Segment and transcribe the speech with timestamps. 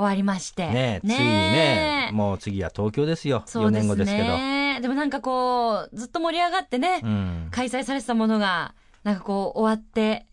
[0.00, 0.66] 終わりまして。
[0.68, 3.44] ねえついにねもう次は東京ですよ。
[3.46, 4.24] 4そうです年後ですけど。
[4.24, 4.80] ね。
[4.80, 7.48] でもなんかこう、ずっと盛り上がってね、うん。
[7.50, 10.26] 開催されてたものが、なんかこう、終わって、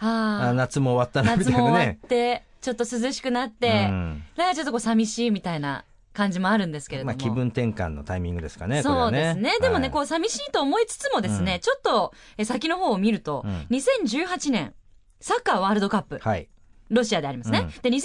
[0.00, 4.22] ああ、あ夏も終わったなみたい夏も終わなねって、ちょっと涼しくなって、うん。
[4.36, 7.12] なんかちょっとこう寂しいみたいな感じもあるんですけれども。
[7.12, 9.52] まあ気分転換のタイミングですかねこれはそうですね。
[9.60, 9.90] でもね、はい。
[9.90, 11.60] こう寂しいと思いつつもですね、うん。
[11.60, 13.66] ちょっとえ先の方を見ると、うん。
[13.70, 14.74] 2018年、
[15.20, 16.48] サッカーワールドカップ、はい
[16.92, 17.60] ロシアでありますね。
[17.60, 17.68] うん。
[17.68, 18.00] で、2019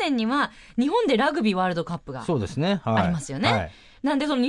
[0.00, 2.22] 年には、日本でラグビーワールドカップが。
[2.24, 2.80] そうですね。
[2.84, 3.02] はい。
[3.04, 3.52] ありますよね。
[3.52, 3.72] はい。
[4.02, 4.48] なんで、その2020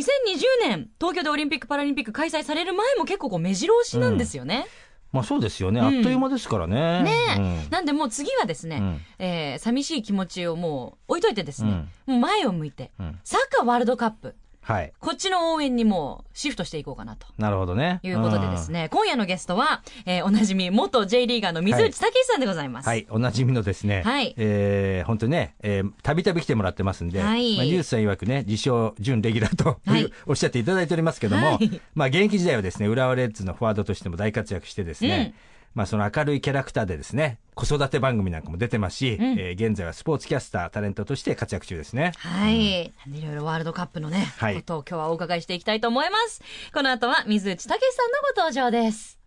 [0.63, 4.65] 年、東京でオリンピック・パラリンピック開催される前も結構こう目白押しなんですよね。
[5.11, 5.85] まあそうですよね、うん。
[5.85, 7.03] あっという間ですからね。
[7.03, 7.39] ねえ。
[7.39, 7.69] うん。
[7.69, 9.01] なんでもう次はですね、うん。
[9.19, 13.19] えー寂しい気持ちをもう置いといてですね、もう前を向いて、うん。
[13.23, 14.35] サッカーワールドカップ、
[14.67, 14.91] はい。
[14.99, 17.25] こっちの応援にもうシフトしていこうかなと。
[17.37, 18.01] なるほどね。
[18.03, 22.89] いうことでですね、今夜のゲストは、えーおなじみ元 J リーガーの水内武さんでございます。
[22.89, 24.35] はい、おなじみのですね、はい。
[24.35, 27.55] えー本当にね、えーたびたび来てもらってますんで、はい。
[27.55, 30.11] まあ、ニュースさん曰くね、自称、準レギュラーと、はい。
[30.25, 31.81] おっしゃっていただいておりますけども、はい。
[31.95, 35.33] まあ、現役時代はですね、浦和レッズのフォワードとしても大活躍してですね、
[35.73, 42.13] まあ、その明るいキャラクターでですね、子育て番組なんかも出てますし、うんえー現在はスポーツキャスター、タレントとして活躍中ですね。
[42.17, 42.93] はい。
[43.05, 46.41] なんでいろいろワールドカップのね、はいことを今日はお伺いしていきたいと思います。
[46.73, 47.79] この後は水内猛さんの
[48.35, 49.19] ご登場です。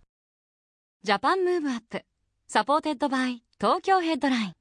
[1.03, 4.55] Japan Move Up、supported by 東京ヘッドライン。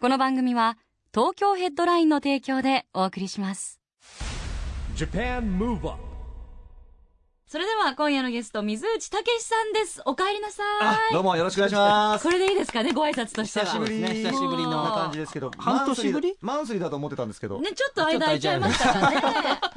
[0.00, 0.78] この番組は
[1.14, 3.80] 東京ヘッドラインの提供でお送りします。
[4.96, 6.13] JAPAN MOVE UP
[7.54, 10.02] それでは今夜のゲスト、水内猛さんです。
[10.06, 10.64] お帰りなさ
[11.08, 11.14] い。
[11.14, 12.24] どうもよろしくお願いします。
[12.24, 13.66] これでいいですかね、ご挨拶としては。
[13.66, 16.36] 久しぶりね久しぶりのな感じですけど、半年ぶり？
[16.40, 19.20] マンスリーだと思ってたんですけど、ね、ちょっと間空いちゃいましたからね。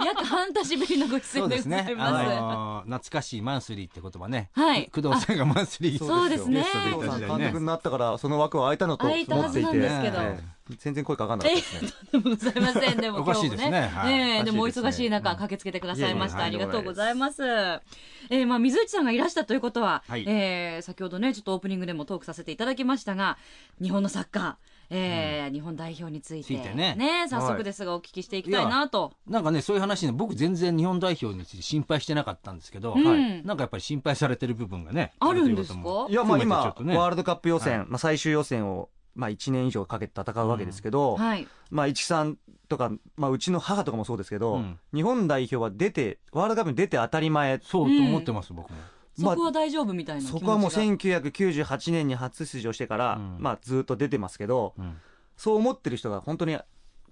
[0.03, 2.23] 約半年ぶりのご出そうです演でございね。
[2.23, 2.35] ます。
[2.35, 4.49] あのー懐かしいマンスリーって言葉ね。
[4.53, 6.93] はい工藤さんがマンスリーそうですね監
[7.29, 11.91] 督になったからその枠は空いたのと思空いたはずっていて、なんですけどええ全然声かかんなかったですね。
[12.11, 12.97] でもございません。
[13.01, 13.69] でもおかしいですね。
[13.69, 16.43] 今日もはいええでもお忙しい中、駆けつけてくださいました。
[16.43, 17.43] ありがとうございます。
[17.43, 20.25] えーまあ、水内さんがいらしたということは、はい。
[20.27, 23.37] えー先ほどね、ちょっとオープニングでもトークさせていただきましたが、
[23.81, 24.55] 日本のサッカー、
[24.89, 26.95] えー日本代表について、ついてね。
[27.29, 29.13] 早速ですがお聞きしていきたいなと。
[29.27, 33.03] なんかね、そういう話ね、僕全然日本代表について心配してなかったんですけど、うん。
[33.05, 33.43] はい。
[33.45, 35.79] なんかやっぱり心配されてる部分がね、あるんですか？
[35.83, 37.87] といやまあ今ねワールドカップ予選、はい。
[37.89, 41.47] まあ最終予選をまあ1年以上かけて戦うわけですけど、はい。
[41.69, 42.37] まあ市木さん
[42.69, 47.59] とかまあうちの母とかもそうですけど、うん日本代表は出てワールドカップに出て当たり前。
[47.63, 48.77] そうと思ってます、僕も。
[49.17, 50.39] まあそこは大丈夫みたいな気持ちが。
[50.39, 54.97] そこはもう1998年に初出場してから、うんまあずっと出てますけど、うん
[55.35, 56.57] そう思ってる人が本当に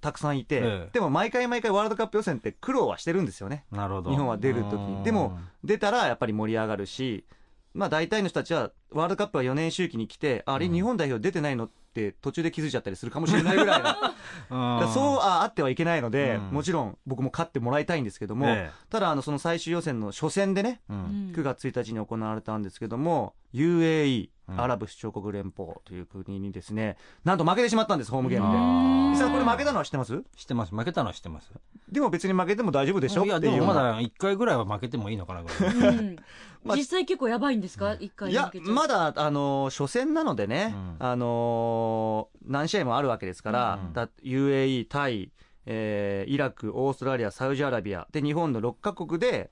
[0.01, 3.65] たくさんいて、ええでも毎回毎回ワールドカップ予選って苦労はしてるんですよね。
[3.71, 4.09] なるほど。
[4.11, 5.03] 日本は出る時うんに。
[5.03, 7.25] でも、出たらやっぱり盛り上がるし、
[7.73, 13.93] まあ大体の人たちはワールドカップは4年周期に来て、あれうん日本代表出てないのって途中で気づいちゃったりするかもしれないぐらいな。
[13.95, 14.13] だか
[14.49, 16.43] らそうああってはいけないので、うん。
[16.51, 21.31] もちろん僕も勝ってもらいたいんですけども、えただあのその最終予選の初戦でね、えううん。
[21.31, 28.57] ん9月1日に行われたんですけども、UAE、うんアラブ首長国連邦という国にですね、なんと負けてしまったんです、ホームゲームで。
[28.57, 30.23] うん実際これ負けたのは知ってます？
[30.35, 30.75] 知ってます。
[30.75, 31.49] 負けたのは知ってます。
[31.89, 33.49] でも別に負けても大丈夫でしょいや、で。
[33.49, 35.95] もまだ1回ぐらいは負けてもいいのかなぐらい。
[35.97, 36.15] うん。
[36.65, 36.77] まあ。
[36.77, 37.93] 実際結構やばいんですか？
[37.99, 40.95] 一回いや負けちゃうまだ、あのー初戦なのでね、うん。
[40.99, 43.93] あのー何試合もあるわけですから、うん。
[43.93, 45.31] だ UAE、タイ、
[45.65, 49.49] えーイラク、オーストラリア、サウジアラビア、で、日本の6カ国で、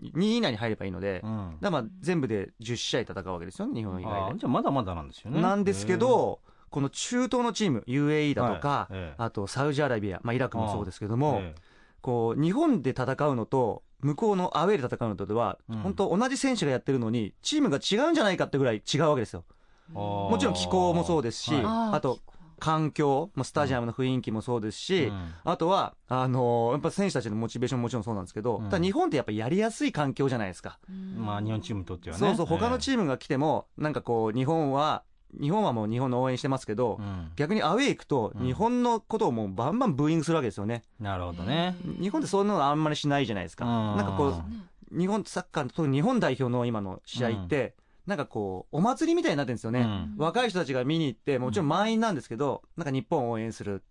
[0.00, 1.56] 2位以内に入ればいいので、うん。
[1.60, 5.36] らまあ全部で10試合戦うわけですよね、日本以あ外ーじゃあまだまだなんですよで。
[5.36, 5.42] ね。
[5.42, 6.40] なんですけど、
[6.70, 8.94] この中東のチーム、UAE だとか、はい。
[8.94, 9.22] ええ。
[9.22, 11.60] あとサウジアラビア、まあ、イラクもそうですけどええ、も、ええ。
[12.00, 15.76] こう日本で戦うのと、向こうのアウェーで戦うのとでは、うん。
[15.82, 19.44] 本当、同じ選手がやってるのに、チームが違うんじゃないかってぐらい違うわけですよ。
[19.92, 22.20] ももちろん気候もそうですし、あと
[22.58, 30.78] 環境、まあスタジアムの雰囲気もそうですし、うんあとは、あのーやっぱ選手たちのモチベーションももちろんそうなんですけど、うんただ日本ってやっぱやりやすい環境じゃないですか。
[31.16, 32.20] まあ日本チームにとってはね。
[32.20, 35.02] そうそう、他のーチームが来ても、なんかこう、日本は、
[35.38, 40.82] 日本はもう日本の応援してますけど、うん逆にアウェー行くと、うん日本のことをもうバンバンブーイングするわけですよね。
[41.00, 41.76] なるほどね。
[42.00, 43.64] 日本ってそんなのあんまりしないじゃないですか。
[43.64, 47.74] うんなんかこう、日本サッカーの、特に日本代表の今の試合って、
[48.08, 49.80] なんかこう、お祭りみたいになってるんですよね。
[49.80, 53.84] うん若い人たちが見に行って、もちろん満員なんですけど、なんか日本を応援する。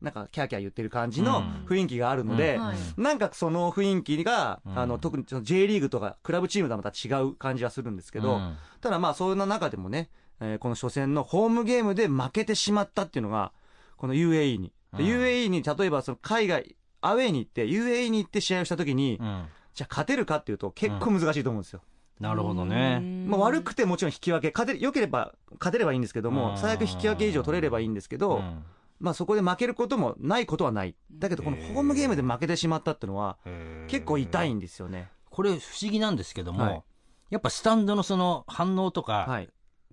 [0.00, 13.52] なんかキャーキャー言ってる感じのうん雰囲気があるので、はいなんかその雰囲気が、うんあの特にその J リーグとかクラブチームとはまた違う感じはするんですけど、うんただまあそんな中でもね、えーこの初戦のホームゲームで負けてしまったっていうのが、
[13.96, 14.72] この UAE に。
[14.94, 21.80] UAE に例えばその海外、アウェーに行って、UAE に行って試合をした時に、うんじゃあ勝てるかっていうと結構難しいと思うんですよ。
[22.20, 23.00] なるほどね。
[23.26, 28.62] まあ、悪くてもちろん引き分け、勝て良ければ勝てればいいんですけども、うん最悪引き分け以上取れればいいんですけど、うん
[29.00, 30.94] まあそこで負けることもないことはない。
[31.10, 33.38] だけどこのホームゲームで負けてしまったっていうのは、
[33.88, 35.08] 結構痛いんですよね。
[35.30, 36.82] これ不思議なんですけども、はい
[37.30, 39.48] やっぱスタンドのその反応とか、はい。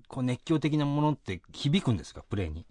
[0.08, 2.66] こう熱狂的なものって響くんですか、プレーに。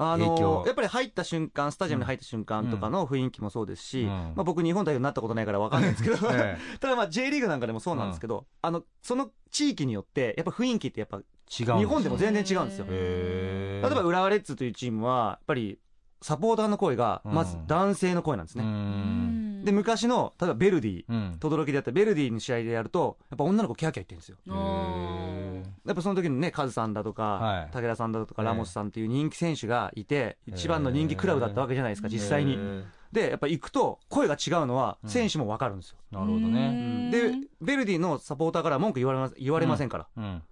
[0.00, 4.08] あのやっぱり入った瞬間、スタジアムに入った瞬間とかの雰囲気もそうですし、うん。
[4.08, 12.86] まあ、僕、日本代表になったことないから分かんないんですけど、 え ただまあ J リーグなんかでもそうなんですけど、あのその地域によって、やっぱ雰囲気ってやっぱ、違うんです日本でも全然違うんですよ。
[12.86, 15.78] 例えば浦和レッズというチームは、やっぱり
[16.22, 18.68] サポーターの声が、まず男性の声なんですうね。
[18.68, 24.38] んで、昔の、例えばベルディ、うん轟でやったベルディの試合でやると、やっぱ女の子キャーキャー言ってるんですよ。
[24.46, 32.58] へやっぱその時にね、カズさんだとか、はい武田さんだとか、ええラモスさんっていう人気選手がいて、一番の人気クラブだったわけじゃないですか、ー実際に。
[33.12, 35.98] で、やっぱ行くと、声が違うのは、うん選手もわかるんですよ。
[36.10, 37.10] なるほどね。
[37.12, 40.08] で、ベルディのサポーターから文句言われま言われませんから。
[40.16, 40.42] うん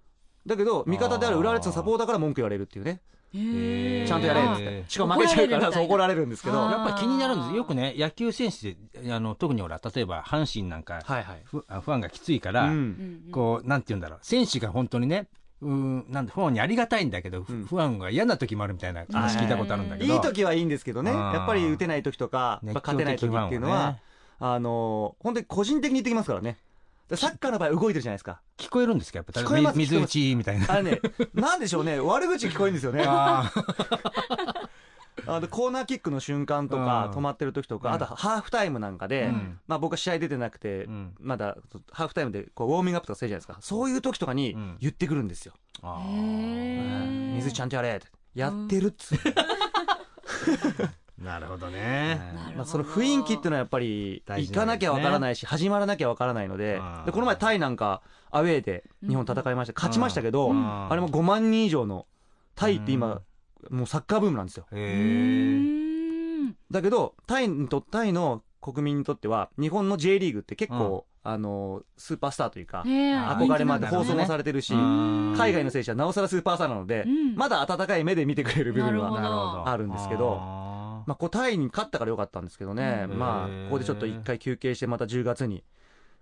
[0.45, 3.01] だけど、味方である浦和レッズのサポーターから文句言われるっていうね。
[3.33, 4.83] ちゃんとやれっつっへて。
[4.87, 6.57] ーしかも負けちゃうから、怒られるんですけど。
[6.57, 11.25] やっぱり気になるんですよくね、野球選手で、あの特にほら、例えば阪神なんか、いはい。
[11.43, 15.27] フファンがきついから、うんこう、なんて言うんだろう、選手が本当にね、
[15.61, 20.13] うん、なんで、ファンにありがたいんだけど、フうんファンが嫌な時もあるみたいな話聞いたことあるんだけど。
[20.13, 21.11] いい時はいいんですけどね。
[21.11, 23.97] うんやっぱり打てない時とか、勝てない時っていうのは、
[24.39, 26.57] あの、本当に個人的に言ってきますからね。
[27.09, 28.41] でサッカーの場合動いてるじゃないですか。
[28.57, 30.65] 聞こえるんですかやっぱ聞こえますみ水打ちみたいな。
[30.71, 31.01] あれね、
[31.33, 33.03] なんでしょうね、悪口聞こえるんですよね。
[33.07, 33.51] あ
[35.25, 41.57] あのコーナーキックの瞬間とか、うん止まってる時とか、うんあとハーフタイムなんかで、うんまあ僕は試合出てなくて、うんまだ
[41.91, 43.57] ハーフタイムでこうウォーミングアップとかするじゃないですか。
[43.61, 45.53] そういう時とかにうん言ってくるんですよ。
[45.81, 48.07] あへー水ちゃんとやれって。
[48.35, 49.17] やってるっつう、
[51.17, 52.21] なるほどね。
[52.55, 60.89] まあ、その雰囲気っていうのはやっぱり行かなきゃわからないし、始まらなきゃわからないのでうんでこの前タイなんかアウェーで日本戦いました、勝ちましたけど、うん。
[60.89, 62.05] あれも5万人以上の
[62.55, 63.21] タイって今、
[63.69, 64.67] もうサッカーブームなんですよ。
[66.69, 77.35] だけどタイにとタイの国民にとっては日本の J リーグって結構、あのスーパースターというか、憧れもあって放送もされてるし、海外の選手はなおさらスーパースターなので、うん。
[77.35, 79.67] まだ温かい目で見てくれる部分はど。
[79.67, 80.76] あるんですけど。
[81.07, 83.17] あまあ、こうタイに勝ったからよかったんですけどね、うん。
[83.17, 85.63] まあここでちょっと一回休憩して、また10月に、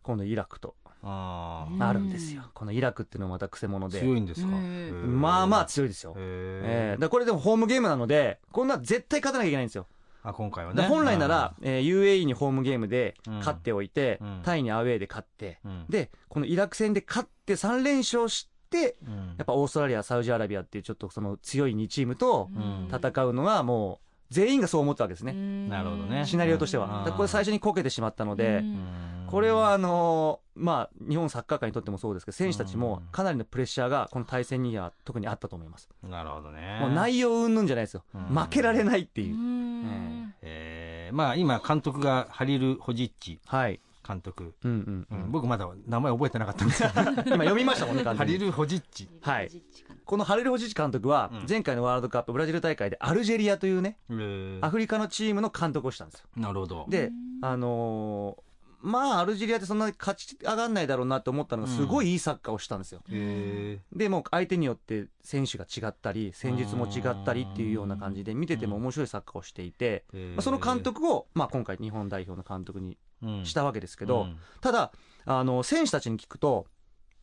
[0.03, 0.75] 今度イラクと。
[1.07, 2.43] あるんですよ。
[2.53, 3.99] このイラクっていうのもまたくせ者ーで。
[3.99, 4.47] 強いんですか？
[4.47, 6.15] まあまあ強いですよ。
[6.15, 9.87] へええだからこれでもホームゲームなので、こんな絶対勝たなきゃいけないんですよ。
[10.23, 10.81] あ今回はね。
[10.81, 13.33] で本来なら、えー UAE にホームゲームでうん。
[13.35, 14.41] 勝っておいて、うん。
[14.43, 19.35] タイにアウェーで勝って、うん、で、このイラク戦で勝って3連勝して、うん。
[19.38, 22.89] やっぱオーストラリア、サウジアラビアっていうちょっとその強い2チームとうん。
[22.91, 25.33] 戦うのがもう、全員がそう思ったわけですね。
[25.69, 27.12] なるほどねシナリオとしては。
[27.16, 28.80] これ最初にこけてしまったので、うん
[29.25, 35.89] これはあのーまあ、日本サッカー界にとってもそうですけど、選手たちもかなりのプレッシャーがこの対戦には特にあったと思います。
[36.04, 36.77] なるほどね。
[36.79, 38.03] もう内容云々じゃないですよ。
[38.13, 39.36] うん負けられないっていう。
[40.41, 43.79] えーまあ今監督がハリル・ホジッチはい。
[44.05, 44.53] 監督。
[44.63, 45.31] うんうんううんん。
[45.31, 46.89] 僕まだ名前覚えてなかったんですよ。
[47.25, 48.03] 今読みましたもんね。
[48.03, 49.09] ハリル・ホジッチ。
[49.21, 49.50] はい。
[50.05, 56.27] このハリル・ホジッチ監督はうん、前回のワールドカップブラジル大会でアルジェリアというね、えーアフリカのチームの監督をしたんですよ。
[56.38, 56.85] なるほど。
[56.89, 58.44] で、あのー
[58.86, 63.01] まあ、アルジェリアってそんなに勝ち上がんないだろうなと思ったのが、すごいいいサッカーをしたんですよ。
[63.10, 70.30] えでもう相手によって選手が違ったり戦術も違ったりっていうような感じで見てても面白いサッカーをしていて、ー。
[70.34, 74.38] まあ、その監督を、まあ、今回日本代表の監督にうんしたわけですけど、うん。
[74.62, 74.92] ただ
[75.25, 76.68] あの選手たちに聞くと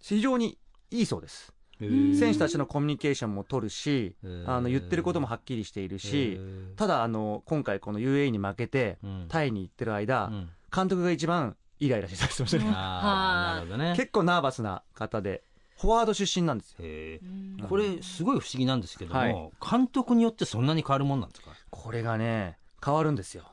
[0.01, 0.59] 非常に
[0.91, 1.53] いいそうです。
[1.81, 2.19] えー。
[2.19, 4.17] 選手たちのコミュニケーションも取るし、
[4.47, 6.41] あの言ってることもはっきりしているし、
[6.75, 9.27] ただあの今回この UAE に負けてうん。
[9.29, 13.95] タイに行ってる間、うん監督が一番イライラしてたりしてましたね、あーなるほどね。
[13.97, 15.43] 結構ナーバスな方で
[15.79, 16.07] フォワー。
[16.07, 16.59] ド出身なん。
[16.59, 19.51] ですよこれすごい不思議なんですけども、はい。
[19.71, 21.51] 監督によってそんなに変わるもんなんですか？
[21.71, 23.45] これがね変わるんですよ。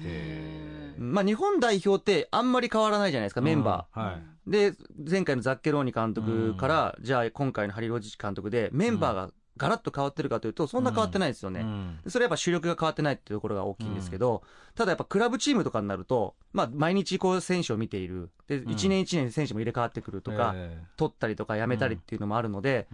[0.00, 4.00] へまあ、日本代表ってあんまり変わらないじゃないですか、メンバー。
[4.00, 4.22] はい。
[4.48, 4.72] ー。
[4.72, 4.76] で、
[5.10, 11.60] 前回のザッケローニ監督から、じゃあ今回のハリロージ監督で、メンバーがガラッと変わってるかというと、そんな変わってないですよね。
[11.60, 14.42] うんそれはやっぱ主力が変わってないっていうところが大きいんですけど、
[14.74, 18.30] ただやっぱクラブチームとかになると、まあ、毎日こう選手を見ている。
[18.46, 18.70] で、ん。
[18.70, 22.88] 一年一年選手も入れ替わってくるとか、え取ったりとかやめたりっていうのもあるので、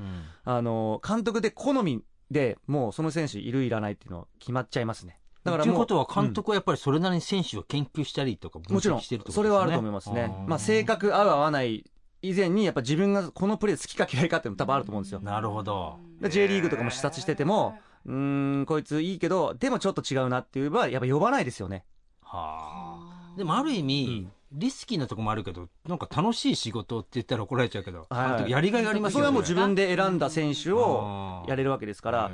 [0.45, 5.19] あの、監督で好みでもうその選手いるいらないっていうのは決まっちゃいますね。
[5.45, 9.49] だからということは監督はやっぱりそれなりに選手を研究したりとか分もちろん析してるってことですね。
[9.51, 10.35] それはあると思いますね。
[10.47, 11.85] まあ性格合う合わない
[12.29, 15.21] 以前にやっぱ自分がこのプレー好きか嫌いかっていうの多分あると思うんですよ。
[15.21, 15.99] なるほど。
[16.21, 21.85] で J リーグとかも視察しててもうーんこいついいけどでもちょっと違うなって言えばやっぱ呼ばないですよね。
[22.23, 22.99] は
[23.35, 23.37] あ。
[23.37, 28.51] でもある意味、リスキーなとこもあるけどなんか楽しい仕事って言ったら怒られちゃうけど、はい。
[28.51, 29.21] やりがいありますよね。
[29.21, 32.19] それはもう自分で選んだ選手をやれるわけですから。
[32.23, 32.33] だか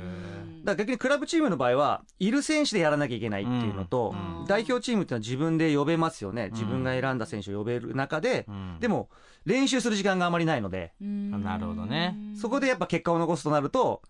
[0.63, 4.45] ら逆にクラブチームの場合はいる選手でやらなきゃいけないっていうのと、うん。
[4.45, 8.77] 代表チームっていうのは自分で呼べますよね、自分が選んだ選手を呼べる中で、うん。
[8.79, 9.09] でも
[9.45, 12.15] 練習する時間があまりないので、なるほどね。
[12.39, 14.01] そこでやっぱ結果を残すとなると、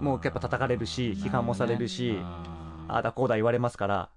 [0.00, 4.10] もうやっぱ叩かれるし、批判もされるし、あああだこうだ言われますから、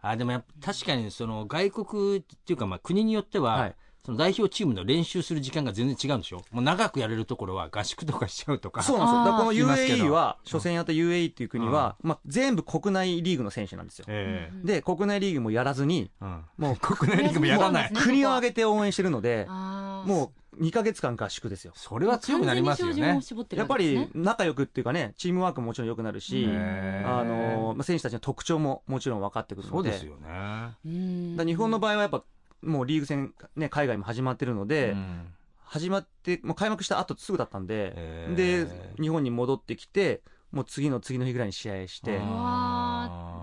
[0.00, 6.42] あでもやっぱ確かにその外国っていうかまあ国によっては、はいその代表チームの練習する時間が全然違うんでしょ？
[6.50, 8.82] もう長くやれるところは合宿とかしちゃうとか。
[8.82, 9.18] そうなんですよ。
[9.20, 14.04] だからこの UAE は、初戦やった UAE っていう国は、まあ全部国内リーグの選手なんですよ。
[14.08, 17.92] えで、国内リーグもやらずに、えうん、もう 国内リーグもやらない。
[17.96, 21.72] 国を挙げて応援してるので、 ももう2ヶ月間合宿ですよ。
[21.74, 23.20] それは強くなりますよね。
[23.50, 32.22] やっぱり仲良くっていうかね、チームワークももちろん良くなるし、あのまあ選手たちの特徴ももちろん分かってくるので、そうですよね、日本の場合はやっぱ、
[32.64, 35.26] もうリーグ戦、ね、海外も始まってるので、うん。
[35.64, 38.66] 始まって、もう開幕した後すぐだったんで、で、
[39.00, 42.20] 日本に戻ってきて、もう次の次の日ぐらいに試合して、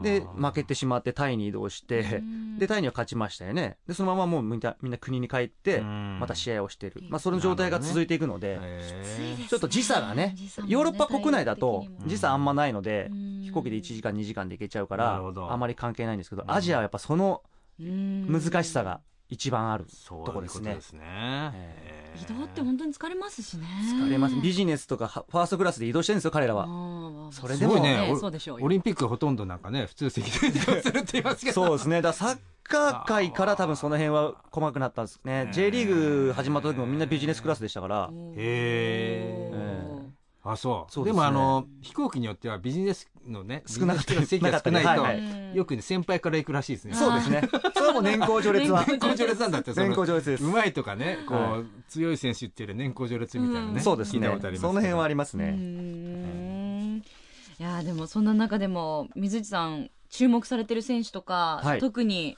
[0.01, 2.23] で、負けてしまってタイに移動して、
[2.57, 3.77] で、タイには勝ちましたよね。
[3.85, 6.19] で、そのままもうみんなみんな国に帰って、うん。
[6.21, 7.03] また試合をしてる。
[7.09, 10.35] まあ、その状態が続いていくので、へーちょっと時差がね、
[10.67, 17.43] ヨーロッパ国内だと時差あんまないので、飛飛行機で1時間2時間で行けちゃうからあまり関係ないんですけど、アジアはやっぱその
[17.77, 20.77] 難難しさが一番あるそうとこですね。
[20.81, 24.35] すね、え移動って本当に疲れますしね疲れます。
[24.35, 26.67] ビジネスとかファーストクラスで移動してるんですよ、彼らは。
[26.67, 32.01] はそれでもすごいねねそうでしょうよオリンピックはほとんどなんかね普通席で移動するって言いますけどそうですね。
[32.01, 35.49] だからサッカー界から多分その辺は細かくなったんですね。
[35.53, 38.09] J リーグ始まった時もみんなビジネスクラスでしたから。
[38.35, 41.05] へえでそう。
[41.05, 41.11] ね。
[41.13, 45.21] もあの飛行機によってはビジネスのね少なかったビジネスクラス席が少ないと、なかったり。
[45.21, 46.93] はいよくね先輩から行くらしいですね。
[46.93, 47.47] そうですね。
[47.75, 48.85] それはもう年功序列は。
[48.85, 50.43] 年功序列なんだって年功序列です。
[50.45, 54.27] うまいとかねこう、は強い選手っていう年功序列みたいなね、そうですね。
[54.57, 55.51] その辺はありますうね。
[55.51, 56.97] ん。
[56.97, 61.79] いやでもそんな中でも水内さん注目されてる選手とか、はい。
[61.79, 62.37] 特に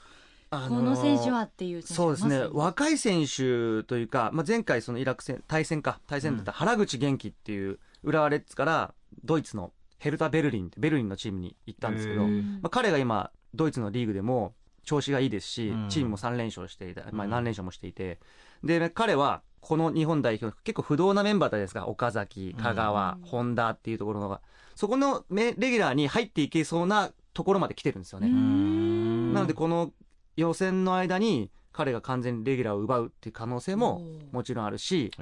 [0.50, 2.44] あこの選手はっていうそうですね。
[2.52, 8.94] 若い選手というか、まあ、前回そのイラク戦、対戦か、対戦だった原口元気っていう浦和レッズから
[9.24, 15.88] ドイツのヘルタ・ベルリンってベルリンのチームに行ったんですけど、まあ、彼が今ドイツのリーグでも調子がいいですし、うん。
[15.88, 18.20] チームも3連勝していた、まあ、うん何連勝もしていて、
[18.62, 21.86] で彼はこの日本代表結構不動なメンバーだったですか。
[21.86, 24.40] 岡崎香川、うん本田っていうところのが。
[24.74, 29.32] そこのメレギュラーに入っていけそうなところまで来てるんですよね、うん。
[29.32, 29.92] なのでこの
[30.36, 35.12] 予選の間に彼が完全にレギュラーを奪うっていう可能性ももちろんあるし、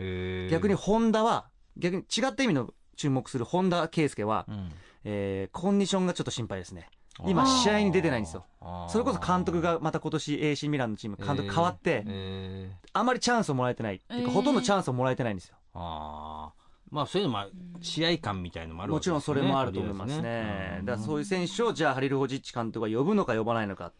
[0.50, 4.70] 逆に本田は逆に違った意味の注目する本田圭佑は、うん。
[5.04, 6.88] えーコンディションがちょっと心配ですね。
[7.26, 8.46] 今試合に出てないんですよ。
[8.88, 12.88] それこそ監督がまた今年 AC ミランのチーム監督変わって、えー。
[12.92, 14.30] あまりチャンスをもらえてない、っていうかえー。
[14.30, 15.56] ほとんどチャンスをもらえてないんですよ。
[15.74, 16.62] あー。
[16.92, 17.46] まあそういうのも
[17.80, 19.40] 試合感みたいのもあるもちろんわけですよね。
[19.40, 20.80] それもあると思いますね。
[20.84, 23.92] だからそういう選手をじゃあハリル・ホジッチ監督が呼ぶのか呼ばないのか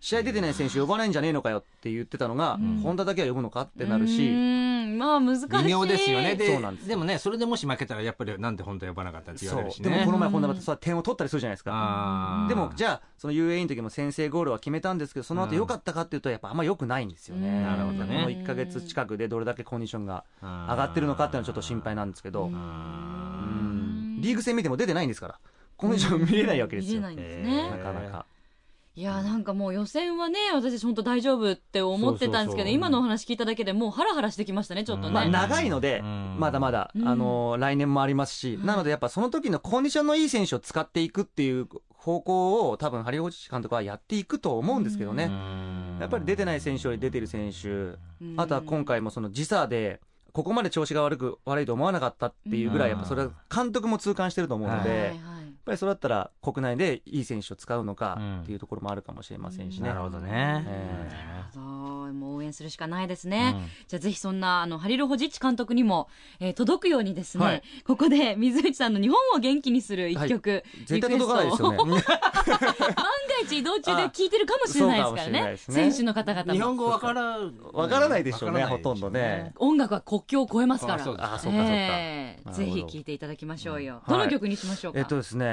[0.00, 2.80] 試合出てない選手呼ばないんじゃねえのかよって言ってたのが、うん。
[2.82, 4.98] 本田だけは呼ぶのかってなるし、うん。
[4.98, 5.48] まあ難しい。
[5.48, 6.36] 微妙ですよね。
[6.36, 6.88] でそうなんです。
[6.88, 9.90] でもねそれでもし負けたらやっぱりなんで本当呼ばなかったって言わそうれるしね。
[9.90, 12.46] でもこの前本田また点を取ったりするじゃないですか。
[12.48, 17.62] でもじゃあその UAE の時も先制ゴールは決めたんですけどその後良かったかっていうとやっぱあんま良くないんですよね、うん。
[17.64, 18.24] なるほどね。
[18.24, 24.20] この1か月近くでどれだけコンディションが上がってるのかっていうのはちょっと心配なんですけど、うんうん。
[24.20, 25.38] リーグ戦見ても出てないんですから
[25.76, 28.26] コンディション見れないわけですよ、見れないんですね、なかなか
[28.98, 36.36] いやなんかもう予選はね私たち本当大丈夫って思ってたんですけど今のお話聞いただけでもうハラハラしてきましたねちょっとね、まあ、長いのでうん。
[36.38, 37.06] まだまだ、うん。
[37.06, 45.30] あの来年もありますし、なのでやっぱその時のコンディションのいい選手を使っていくっていう方向を多分ハリオチ監督はやっていくと思うんですけどね、
[46.00, 47.68] やっぱり出てない選手より出てる選手。
[47.68, 48.34] うん。
[48.38, 50.00] あとは今回もその時差で
[50.32, 55.35] ここまで調子が悪く悪いと思わなかったっていうぐらいうんやっぱそれは監督も痛感してると思うので、はい
[55.66, 58.40] ぱりそれだったら国内でいい選手を使うのかうん。
[58.42, 59.88] っていうところもあるかもしれませんしね。
[59.88, 63.56] なるほどね、えそうもう応援するしかないですね、
[63.88, 66.08] じゃあぜひそんなあのハリル・ホジッチ監督にも、
[66.40, 67.62] えー届くようにですね、はい。
[67.84, 71.78] ここで水内さんの日本を元気にする一曲、絶対届かないですよね。
[71.86, 72.02] 万が
[73.42, 75.42] 一移動中で聞いてるかもしれないですからね。
[75.52, 75.56] ね。
[75.56, 76.52] 選手の方々も。
[76.52, 77.38] 日本語わから
[77.72, 79.52] わからないでしょうねわからないでしょほとんどね。
[79.56, 81.02] 音楽は国境を越えますから。
[81.02, 81.58] あそうですあそうか。
[81.58, 84.12] そうかぜひ聴いていただきましょうよ、うん。
[84.12, 85.46] どの曲にしましょうか、えっとですね、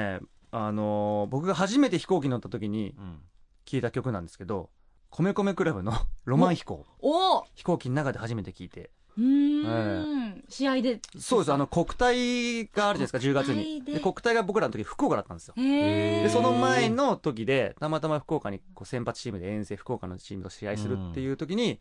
[0.50, 3.18] あのー僕が初めて飛行機に乗った時にうん。
[3.66, 4.68] 聴いた曲なんですけど
[5.10, 5.92] 米米クラブの
[6.24, 6.84] 「ロマン飛行。
[7.00, 8.90] おお」飛行機の中で初めて聴いて。
[9.16, 10.44] うーん。
[10.48, 11.00] 試合で。
[11.18, 11.52] そうです。
[11.52, 15.54] あの国体があるじゃないですか10月に国体でで国体が僕らの時福岡だったんですよ。
[15.56, 21.80] へえでその前の時でたまたま福岡にこう先発チームで遠征福岡のチームと試合するっていう時に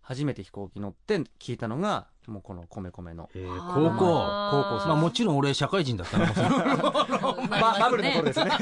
[0.00, 3.28] 初めて飛行機乗って聞いたのがもうこの米米の。
[3.34, 3.98] えー高校。
[3.98, 6.26] 高校まあもちろん俺社会人だったの。
[7.48, 8.50] ババブルの頃ですね。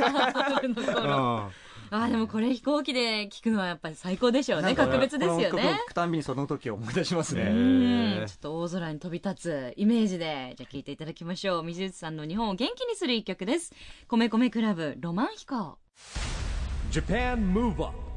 [1.90, 4.74] あーでもこれ飛行機で聞くのはやっぱり最高でしょうね。
[4.74, 8.26] 格別ですよこの曲をね聴くたんびにその時を思い出しますうね、ん。
[8.26, 10.54] ちょっと大空に飛び立つイメージで。
[10.56, 11.62] じゃあ聞いていただきましょう。
[11.62, 13.72] 水内さんの日本を元気にする一曲です。
[14.06, 15.78] 米米クラブロマン飛行。
[16.90, 18.07] Japan Move Up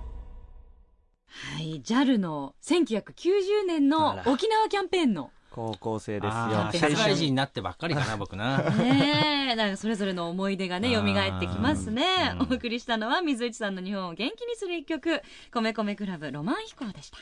[1.32, 5.32] はい JAL の1990年の沖縄キャンペーンの。
[5.52, 6.70] 高校生ですよ。
[6.72, 8.60] 社会人になってばっかりかな僕な。
[8.72, 12.32] ねえ、だからそれぞれの思い出がね、蘇ってきますね。
[12.36, 12.42] うん。
[12.44, 15.22] お送りしたのは水内さんの日本を元気にする一曲、
[15.52, 17.18] 米米クラブロマン飛行でした。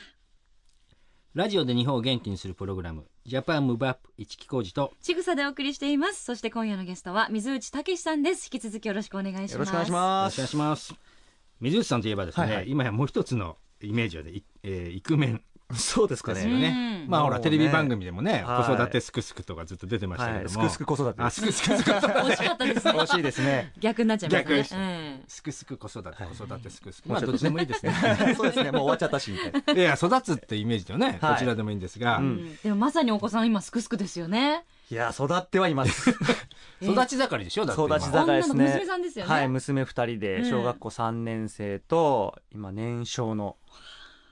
[1.34, 6.24] ラジオで日本を元気にするプログラムジャパンムーブアップ一木工事とちぐさでお送りしています。
[6.24, 8.48] そして今夜のゲストは水内武さんです。
[8.52, 9.52] 引き続きよろしくお願いします。
[9.52, 10.94] よろしくお願いしよろますしくお願いします。
[11.60, 12.70] 水内さんといえばですね、はいはい。
[12.70, 15.42] 今やもう一つのイメージはで、いえーイクメン。
[15.76, 16.44] そうですかね。
[16.44, 17.10] ね、うん。
[17.10, 21.22] まあほらテレビ番組でもね、はい子育てすくすくとかずっと出てましたけはい、ども、すくすく子育て。
[21.22, 22.86] あすくすくすく惜しかったです。
[22.86, 22.92] ね。
[22.92, 23.72] 惜しいですね。
[23.78, 25.22] 逆になっちゃいま逆でしたしたね。
[25.28, 26.28] すくすく子育て、はい。
[26.36, 27.94] 子育てすくすくまあどっちでもいいですね。
[28.36, 28.72] そうですね。
[28.72, 29.80] もう終わっちゃったしみたいな。
[29.80, 31.32] いや育つってイメージではね、はい。
[31.34, 32.20] どちらでもいいんですが、
[32.62, 34.64] でもまさにお子さん今すくすくですよね。
[34.90, 36.10] いや育ってはいます。
[36.82, 37.96] 育ち盛りでしょだって今。
[37.96, 38.32] 育ち盛り。
[38.36, 38.64] ですね。
[38.64, 39.32] 女の娘さんですよね。
[39.32, 43.56] はい娘二人うんで小学校3年生と、今年少の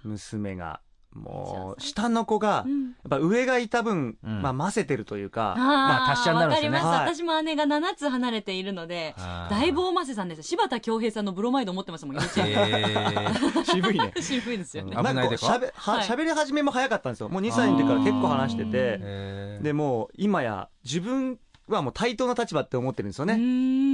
[0.04, 0.80] 娘が
[1.14, 2.82] もう下の子が、うん。
[2.84, 4.42] やっぱ上がいた分、うん。
[4.42, 6.76] まあ混ぜてるというか、まあ達者になるんですよね。
[6.78, 7.14] わかります、はい。
[7.16, 10.42] 私も姉が7つ離れているので、だいぶ大ませさんです。
[10.42, 12.48] 柴田恭平さんのブロマイド持ってますもん、幼稚園。
[12.48, 14.12] えー渋いね。
[14.20, 14.96] 渋いですよね。
[14.96, 16.06] 危ないでかんかこうしゃべははい。
[16.06, 17.28] 喋り始めも早かったんですよ。
[17.28, 18.70] もう2歳の時から結構話してて。
[18.74, 19.64] えー。
[19.64, 21.38] でもう今や自分
[21.74, 23.34] はもう対等な立場って思ってるんですよね、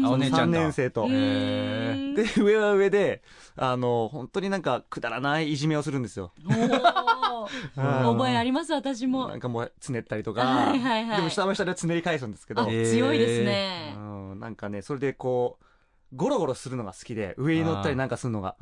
[0.06, 1.14] お姉ちゃん3と年生と、で
[2.42, 3.22] 上は上で
[3.56, 6.32] あの本当になんかくだらないいじめをするんですよ。
[7.76, 9.28] 覚えあります、私も。
[9.28, 9.40] なん。
[9.40, 11.16] かもうつねったりとか、はいはいはい。
[11.16, 13.94] でも下も下でつねり返すんですけど、強いですね。
[13.96, 14.00] う
[14.34, 15.64] ん、なんかねそれでこう
[16.16, 18.56] ゴロゴロするのが好きで上に乗ったりなんかするのが。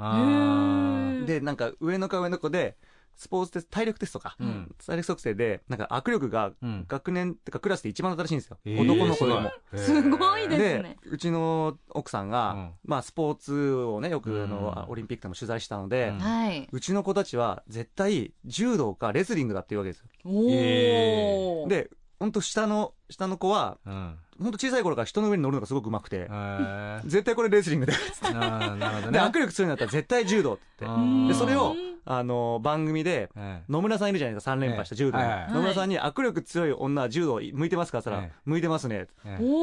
[1.27, 2.77] でなんか上の子は上の子で
[3.17, 4.75] スポーツテスト体力テストか、うん。
[4.85, 6.85] 体力測定でなんか握力がうん。
[6.89, 8.83] 学年ってかクラスで一番新しいんですよ、えー。
[8.83, 9.51] 男の子でも。
[9.77, 10.49] すごい。
[10.49, 10.97] ですね。
[11.05, 12.71] うちの奥さんが、うん。
[12.85, 16.69] まあ、スポーツをねよくあの、うんオリンピックでも取材したので、うんはい。
[16.71, 20.07] うちの子たちは絶対柔道かレスリングだっていうわけですよ。
[20.25, 21.69] おー。
[21.69, 24.17] で本当下の下の子はうん。
[24.41, 27.01] 本当小さい頃から人の上に乗るのがすごく上手くて、えー。
[27.05, 30.85] 絶対これレスリングであーなるほどでね握力強いんだったら絶対柔道って
[31.29, 37.99] でそれをあの番組でえ野村さんいるじゃないですか3連覇した柔道の、野村さんに握力強い女は柔道向いてますか？
[37.99, 38.41] って言ったら、ええ。
[38.45, 39.07] 向いてますね。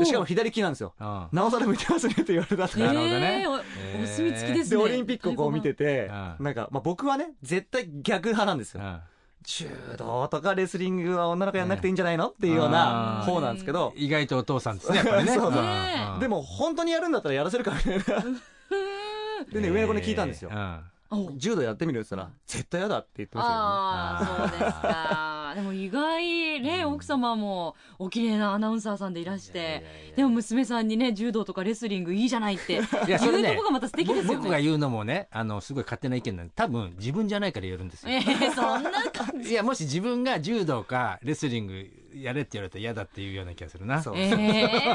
[0.05, 0.93] しかも左利きなんですよ。
[0.99, 2.67] うんなおさら向いてますねって言われた。
[2.69, 3.45] から、なるほどね。
[3.93, 4.83] えーお墨付きですでね。
[4.83, 6.05] オリンピックをこう見てて
[6.39, 6.45] うん。
[6.45, 8.81] なんか、まあ、僕はね絶対逆派なんですよ。
[8.81, 8.99] うん。
[9.43, 12.29] 柔道とかレスリングは女の子やんなくていいんじゃないの？
[12.29, 13.91] っていうような方なんですけど。
[13.97, 14.97] 意外とお父さんですね。
[14.99, 15.37] やっぱりね
[16.19, 18.03] でも本当にやるんだったらやらせるからみたいな
[19.51, 20.51] でね上の子に聞いたんですよ
[21.37, 25.53] 柔道やってみるって言ったら絶対嫌だって言ってましたよねああ、そうですか。
[25.55, 29.83] でも意外、ね、奥様もお綺麗なアナウンサーさんでいらして、
[30.15, 34.37] でも娘さんにね、柔道とかレスリングいいじゃないって、いやそれね言うとこがまた素敵ですよね。
[34.37, 39.49] 僕が言うのもねあのすごい勝手な意見なんで多分自分じゃないから言えるんですよえー、そんな感じ。
[39.49, 44.01] いやもし自分が柔道かレスリングやれって言われたら嫌だっていうような気がするな。
[44.01, 44.17] そう。
[44.17, 44.31] え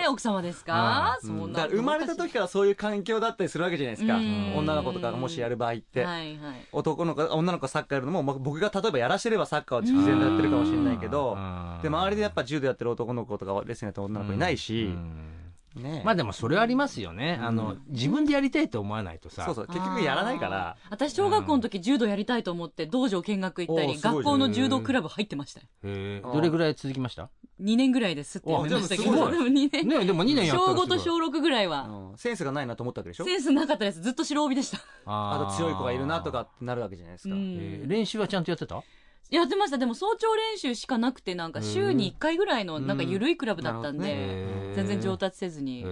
[0.05, 1.38] ー、 奥様ですか、うん。
[1.38, 4.16] そうなだから生まれた時からそういう環境だったりするわけじゃないですか。
[4.16, 4.57] うん。
[4.57, 6.66] 女の子とかがもしやる場合って、はいはい。
[6.72, 11.79] 男の子女の子がサッカーやるのも、まあ僕が例えばやらしてればサッカーを自然とやってるかもしれないけどうん。
[11.83, 15.43] で周りでやっぱ柔道やってる男の子とかレスリングやってる女の子いないし、うん
[15.75, 19.45] ねまあでもそれはありますよね、あの自分でやりたいと思わないとさ。
[19.45, 19.67] そうそう。
[19.67, 20.77] 結局やらないから。
[20.91, 28.97] 私小学校の時柔道やりたいと思って道場見学行ったり学校の柔道クラブ入ってましたどれぐらい続きました？2年ぐらいですってやめました。
[28.97, 29.89] けどでも2年。
[29.89, 30.87] ねでも2年やったら小すごい。
[30.87, 32.11] 5と小6ぐらいは。
[32.11, 32.19] うん。
[32.19, 33.25] センスがないなと思ったわけでしょ？
[33.25, 34.01] センスなかったです。
[34.01, 34.79] ずっと白帯でした。
[35.07, 38.83] あと強い子がいるなとかってなるわけじゃないですか、練習はちゃんとやってた？
[39.31, 39.79] やってました。
[39.79, 45.85] でも早朝練習しかなくてなんか週に1回ぐらいのなんか緩いクラブだったんで全然上達せずに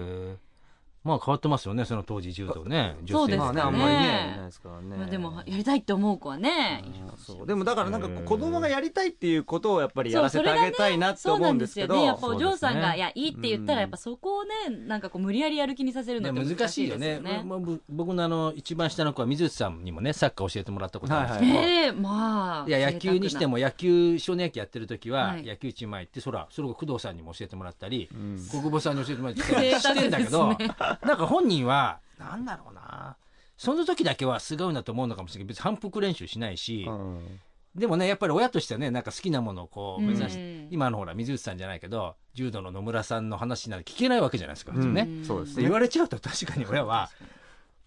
[1.03, 3.43] まあ変わってますよねその当時柔道ねそうですね。
[3.43, 7.47] まあねあんまりねいないですからね、まあ、でもやりたいって思う子はねうんそう。
[7.47, 12.05] でもだからなんか子供がやりたいっていうことをやっぱりやらせてあげたいなってそう思なですようんんですけど、ね。
[12.05, 17.19] やっぱお嬢さんが、いやいいって言ったらやっぱそこをねなんかこう無理やりやる気にさせるのってね難しいよね。
[17.19, 25.43] ですよまあぶ僕のあの一番下の子は水内さんにもねサッカー教えてもらったことあるんですけど、はいええまあいや野球にしても野球少年野球やってる時は、はい。
[25.43, 28.47] 野球チーム入ってそらそれを工藤さんにも教えてもらったり、うん。
[28.49, 30.57] 国母さんに教えてもらったりしてんだけど、
[31.05, 33.17] なんか本人はなんだろうな。
[33.57, 35.47] その時だけはすごいなと思うのかもしれない。
[35.47, 37.39] けど別に反復練習しないし、うん。
[37.75, 45.55] でもねやっぱり親としてはねなんか好きなものをこう目指して、うん今のほら水内さんじゃないけど柔道の野村さんの話なんて聞けないわけじゃないですか普通ね、うんそうですね。
[45.57, 47.11] で言われちゃうと確かに 親は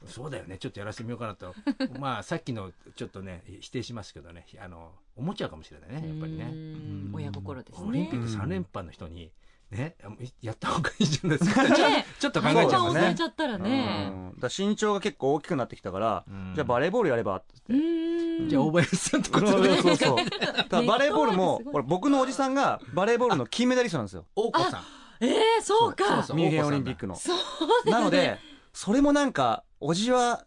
[0.07, 1.55] そうだよねちょっとやらせてみようかなと。
[1.99, 6.45] まあさっきのちょっとね否定しますけどねあの思っちゃうかもしれないねやっぱりね。
[6.45, 7.11] うん。
[7.15, 7.89] 親心ですね。
[7.89, 9.33] オリンピック3連覇の人に
[9.71, 9.97] ね
[10.41, 11.65] やった方がいいじゃないですか。
[11.75, 12.07] ちょね。
[12.21, 13.15] ちょっと考えちゃい顔ますね。
[13.17, 14.09] ちゃったらね。
[14.13, 14.41] うん。
[14.41, 16.53] だ身長が結構大きくなってきたから、うん。
[16.55, 18.45] じゃあバレーボールやればってう言って。
[18.45, 18.49] ん。
[18.49, 20.17] じゃあ大林さんとかそうそうそうそう。
[20.17, 24.27] だからバレーボールもネットワークすごい、 これ僕のおじさんがバレーボールの金メダリストなんですよ。
[24.37, 24.85] 大子さん。
[25.21, 26.05] ええそうか。
[26.07, 27.17] そうそうミュンヘンオリンピックの。
[27.17, 28.39] そうなので、
[28.73, 30.45] それもなんか、おじは、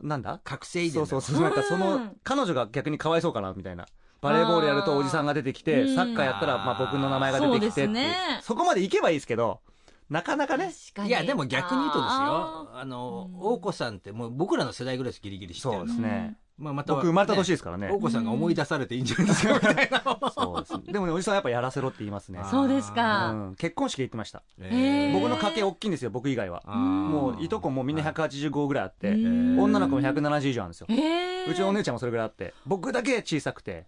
[0.00, 0.40] なんだ？
[0.44, 1.44] 覚醒遺伝だそうそうそう。
[1.44, 3.86] なんかそのうん、彼女が逆にかわいそうかな、みたいな。
[4.20, 9.60] バレーボールやるとおじさんが出てきて、うんサッカーやったら、まあ僕の名前が出てきてってねそこまで行けばいいですけど、
[10.10, 10.72] なかなかね。
[11.06, 16.36] いやでも逆に言うとですよああのうん大子さんってもう僕らの世代ぐらいですギリギリ知ってるそうですね。
[16.56, 17.88] まあまた僕生まれた年ねですからね。
[17.88, 20.02] 大子さんが思い出されていいんじゃないですかみたいな
[20.34, 20.92] そうです。
[20.92, 22.40] でもね、おじさんはやっぱやらせろって言いますね。
[22.40, 23.54] ーそうですうかん。
[23.56, 24.42] 結婚式で言ってました。
[24.60, 26.62] へー僕の家系大きいんですよ、僕以外は。
[26.66, 30.86] もういとこもみんな185ぐらいあって、うん女の子も170以上あるんですよ。
[30.90, 33.86] ええうちのお姉ちゃんもそれぐらいあって、僕だけ小さくて、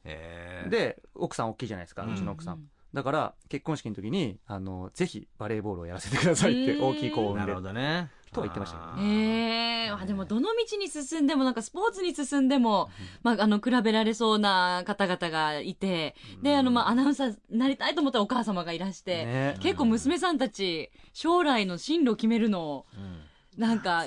[0.69, 2.63] で、奥さん大きいじゃないですか、うちの奥さん。
[2.93, 7.39] だから、結婚式の時に、あの、ぜひバレーボールをやらせてくださいって、うん大きい子を産で。
[7.39, 7.61] なんるほ。
[7.61, 8.11] どね。
[8.33, 8.79] とは言ってました。
[8.79, 12.89] けどねええあでもどの道に進んでもなんかスポーツに進んでも、
[13.23, 19.57] まあ、あの比べられそうな方々がいてであの、まあ、アナウンサーになりたいと思ったらお母様がいらして、ね。
[19.61, 23.21] 結構娘さんたち将来の進路を決めるのをうん。
[23.61, 24.07] なんか。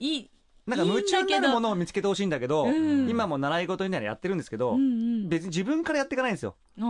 [0.00, 0.30] いい
[0.66, 3.08] なんか夢中になるものを見つけてほしいんだけど、うん。
[3.08, 4.84] 今も習い事にならやってるんですけど、うんう
[5.24, 5.28] ん。
[5.28, 6.54] 別に自分からやっていかないんですよ。
[6.78, 6.84] そ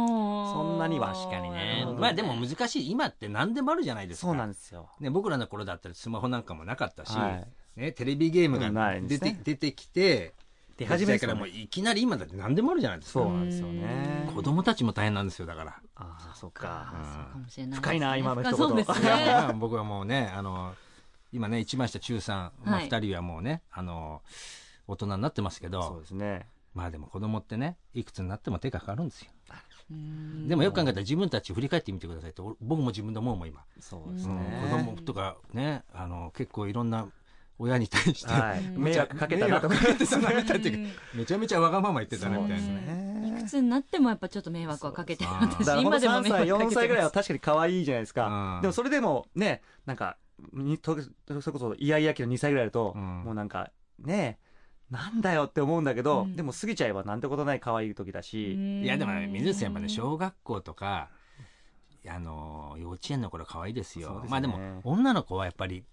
[0.63, 2.91] んなには確かになねまあでも難しい。
[2.91, 4.27] 今って何でもあるじゃないですか。
[4.27, 4.91] そうなんですよ。
[5.01, 7.31] ね、僕らの頃だったらスマホなんかもなかったし、は
[7.77, 7.81] い。
[7.81, 9.41] ね、テレビゲームなが出て,、ね。
[9.43, 10.35] 出てきて
[10.77, 13.21] 出始めからもういきなり今だって何でもあるじゃないですか。
[13.21, 14.31] そうなんですよね。
[14.35, 15.77] 子供たちも大変なんですよだから。
[15.97, 16.63] ああ、そっか。
[16.63, 16.95] か。
[17.03, 17.39] そうか。
[17.39, 18.57] もしれないね深いな今の一言。
[18.57, 19.09] そうですね。
[19.09, 20.75] まあ 僕はもうねあの
[21.33, 22.89] 今ね一番下中3、まあ、はい。
[22.89, 24.23] 2人はもうねあの
[24.87, 26.47] 大人になってますけそうどですね。
[26.75, 29.31] まあでも子供ってねいくつになっても手がかかるんですよ。
[29.91, 30.49] うん。
[30.49, 34.39] でもよく考えたら自分たち振り返ってみてくださいってお僕も自分で思うもん今、そうですうん。
[34.39, 34.69] ね。
[34.71, 37.07] 子供とかねあの結構いろんな
[37.59, 38.63] 親に対して、はい。
[38.77, 39.75] 迷惑かけたなとか。
[39.75, 43.29] 迷惑かけてたなみたいなめちゃめちゃわがまま言ってたねみたいなね。
[43.29, 45.31] いくつになってもやっぱちょっと迷惑はかけてる。
[45.31, 48.27] 私だからほんと3今でも迷惑か歳、4けてます歳ぐらいは確かに可愛いじゃないですか。
[48.57, 48.59] う。
[48.59, 48.63] ん。
[48.63, 50.17] でもそれでもね、なんか、
[50.53, 53.23] にとそれこそイヤイヤ期の2歳ぐらいだと、うん。
[53.25, 54.39] もうなんか、ね
[54.91, 56.37] なんだよって思うんだけど、うん。
[56.37, 61.09] でも過ぎちゃえばなんてことない可愛い時だし、いやでもね水内さんやっぱねう小学校とか
[62.07, 64.21] あの幼稚園の頃可愛いですよ。
[64.23, 64.29] ね。
[64.29, 65.85] まあでも女の子はやっぱり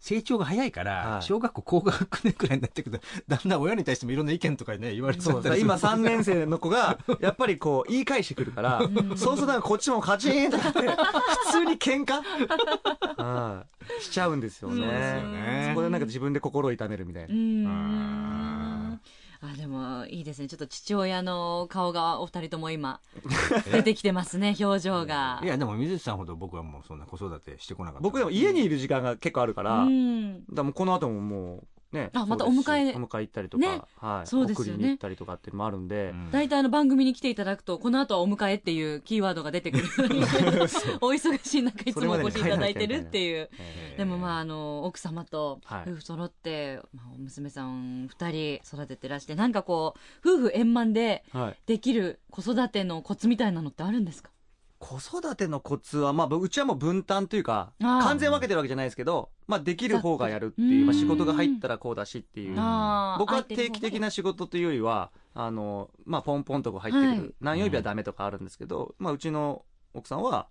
[0.00, 1.22] 成長が早いから、はい。
[1.22, 5.60] 小学校高学年くらいになってくるとだんだん親に対してもいろんな意見とかね言われちゃったりする。
[5.60, 8.80] 今3年生の子が、やっぱりこう、言い返してくるから、
[9.16, 12.22] そうするとこっちもカチーンって、普通に喧嘩？
[13.22, 13.47] は い
[14.00, 15.68] しちゃうんですよね。
[15.70, 17.34] そこでなんか自分で心を痛めるみたいな。
[17.34, 17.36] う。
[17.36, 19.00] ん。
[19.40, 20.48] ああでもいいですね。
[20.48, 23.00] ちょっと父親の顔がお二人とも今
[23.70, 25.40] 出てきてますね表情が。
[25.44, 28.02] いやでも水内さんほど僕はもうそんな子育てしてこなかった。
[28.02, 30.40] 僕でも家にいる時間が結構あるから、うん。
[30.40, 32.10] だからもうこの後ももうね。
[32.12, 32.94] あまたお迎え。
[32.94, 33.80] お迎え行ったりとか、ね。
[33.96, 34.26] はい。
[34.26, 34.72] そうですよね。
[34.74, 36.30] 送りに行ったりとかっていうのもあるんで、うん。
[36.30, 39.84] 大体あの番組に来ていただくとこの後はお迎えっていうキーワードが出てくる。
[41.00, 43.48] お忙しい中いつもお越しいただいてるっていう。
[43.58, 45.90] えーでもまああの奥様とはい。
[45.90, 51.56] 夫婦揃って、まあ、娘さん2人育ててらしてなんかこう夫婦円満ではい。
[51.66, 54.30] できる子育てのコツみたいなのってあるんですか？
[54.78, 62.54] 子育てのコツは、まあ、うちはもう分担というか、完全分けてるわけじゃないですけど、まあ、できる方がやるっていう、うんまあ、仕事が入ったらこうだしっていう。
[63.18, 67.34] 僕は定期的な仕事というよりは、あの、まあ、ポンポンとこう入ってくる、はい。
[67.40, 69.64] 何曜日はダメとかあるんですけど、まあ、うちの
[69.94, 70.48] 奥さんは、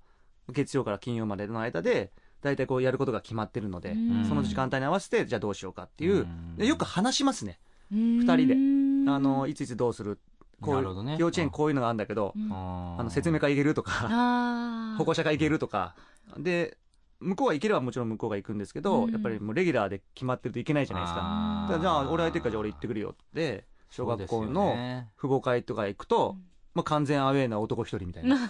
[0.50, 2.12] 月曜から金曜までの間で、
[2.42, 4.26] 大体こうやることが決まってるので、うん。
[4.26, 7.60] その時間帯に合わせて、じゃあどうしようかっていう、よく話しますね。
[7.92, 9.12] 二人で。
[9.12, 10.20] あの、いついつどうする
[10.62, 11.17] こうなるほどね。
[11.20, 12.52] 幼稚園こういうのがあるんだけど、うん。
[12.52, 15.96] ああの、説明会行けるとか、 保護者会行けるとか、
[16.38, 16.78] で、
[17.20, 19.12] 向こうが行ければもちろん向こうが行くんですけど、うん。
[19.12, 21.80] やっぱりもうレギュラーで決まってるといけないじゃないですか。
[21.80, 25.10] じゃあ俺空いてるからじゃあ俺行ってくるよって小学校のね。
[25.17, 26.36] 父母会とか行くと、
[26.74, 28.38] まあ、完全アウェーな男一人みたいな。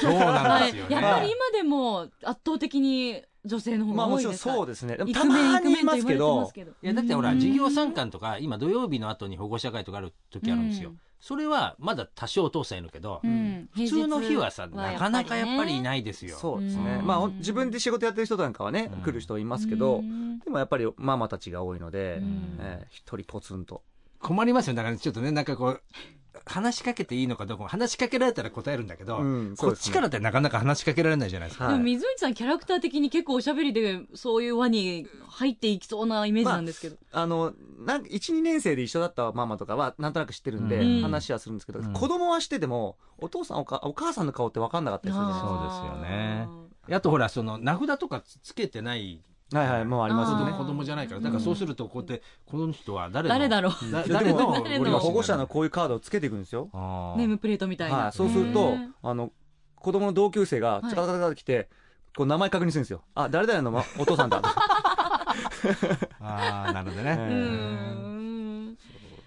[0.00, 0.96] そうなんですよね。
[0.96, 4.96] やっぱり今でも圧倒的に女性の方まあもちろんが多いですかそうですね。
[5.12, 6.46] たまにいますけど。
[6.46, 6.72] す、けど。
[6.82, 7.36] いやだってほらうん。
[7.36, 13.68] 授業参観とか今土曜日の後に保護者会とかある時あるんですよ、うんそれはまだ多少お父さんいるけど、うん。
[13.74, 16.36] 普通の日はさ平日なかなかやっぱりいねないですよ。
[16.36, 16.98] そうですね。
[17.00, 17.06] うん。
[17.06, 19.02] まあ自分で仕事やってる人なんかはね、うん。
[19.02, 20.38] 来る人いますけど、うん。
[20.38, 22.58] でもやっぱりママたちが多いので、うん。
[22.60, 23.82] えー一人ポツンと。
[24.20, 24.74] 困りますよ。
[24.74, 25.82] だからちょっとねなんかこう
[26.48, 31.74] 話しかけていいのかどうかも話しかけられたら答えるんだけど、うんこっちからってなかなか話しかけられないじゃないですか、はい。
[31.74, 41.02] でも水内さんキャラクター的に結構おしゃべりでそういう輪に入っていきそうなイメージなんですけど、あの、なんか1、2年生で一緒だったママとかはなんとなく知ってるんで、うん。
[41.02, 41.92] 話はするんですけど、うん。
[41.92, 45.48] 子供は知ってても、お父さんおか、お母さんの顔って分かんなかったりするじゃないですか。
[45.48, 46.68] そうですよね。
[46.90, 50.52] あとほらその名札とかつつけてないはいはい、もうありますよね。
[50.52, 51.20] 子供じゃないから。
[51.20, 53.72] だからそうするとこうやってこの人は誰の誰だろう。
[53.90, 56.68] 誰の今保護者のこういうカードをつけていくんですよ。
[57.16, 59.32] ネームプレートみたいな、はい、そうするとあの、
[59.76, 61.68] 子供の同級生が、チャカチャカ来て、
[62.16, 63.02] こう名前確認するんですよ。
[63.14, 64.42] あ、誰々のまお父さんだ。
[66.20, 67.34] あーなるほどね、うー
[68.72, 68.78] ん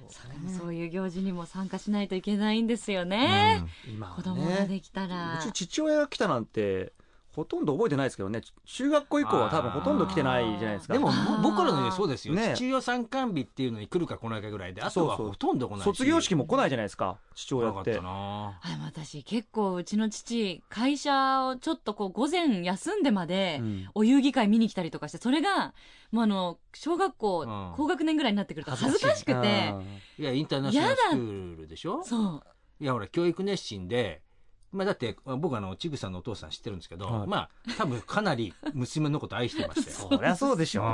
[0.09, 6.93] それもそういう行事にも参加しないといけないんですよね、今は子供ができたら、うち父親が来たなんて、
[7.33, 10.93] ほとんど覚えてないですけどね、中学校以降は多分ほとんど来てないじゃないですか。
[10.93, 11.09] でも
[11.41, 12.53] 僕らの家そうですよ、ね。
[12.55, 15.83] 父親参観日っていうのに来るか来ないかぐらいであとはほとんど来ないし。
[15.85, 17.95] 卒業式も来ないじゃないですか、父親って。
[17.95, 23.89] なかっ私結構うちの父会社をちょっとこう午前休んでまで、うん。
[23.95, 25.73] お遊戯会見に来たりとかしてそれが
[26.11, 27.73] もうあの小学校、うん。
[27.77, 29.73] 高学年ぐらいになってくると恥ずかしくて。
[30.19, 32.03] いやインターナショナルスクールでしょ？
[32.03, 32.43] そう。
[32.79, 34.21] いやほら教育熱心で
[34.71, 37.27] まあ、だって僕あのちぐさんのお父さん知ってるんですけど、はい。
[37.27, 40.83] まあ多分かなり娘のこと愛してましたよ そりゃそうでしょ。
[40.83, 40.85] う。